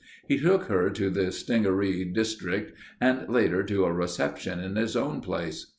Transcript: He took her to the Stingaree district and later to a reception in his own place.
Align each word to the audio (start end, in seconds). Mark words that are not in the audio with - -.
He 0.27 0.39
took 0.39 0.63
her 0.63 0.89
to 0.89 1.11
the 1.11 1.31
Stingaree 1.31 2.05
district 2.05 2.73
and 2.99 3.29
later 3.29 3.61
to 3.65 3.85
a 3.85 3.93
reception 3.93 4.59
in 4.59 4.75
his 4.75 4.95
own 4.95 5.21
place. 5.21 5.67